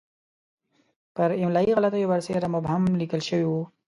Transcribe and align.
پر 1.15 1.29
املایي 1.41 1.71
غلطیو 1.77 2.09
برسېره 2.11 2.47
مبهم 2.55 2.83
لیکل 3.01 3.21
شوی 3.29 3.45
وو. 3.47 3.61